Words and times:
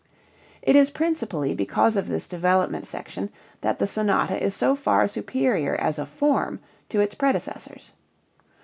It 0.63 0.75
is 0.75 0.89
principally 0.89 1.53
because 1.53 1.95
of 1.95 2.07
this 2.07 2.25
development 2.25 2.87
section 2.87 3.29
that 3.61 3.77
the 3.77 3.85
sonata 3.85 4.43
is 4.43 4.55
so 4.55 4.75
far 4.75 5.07
superior 5.07 5.75
as 5.75 5.99
a 5.99 6.07
form 6.07 6.59
to 6.89 7.01
its 7.01 7.13
predecessors. 7.13 7.91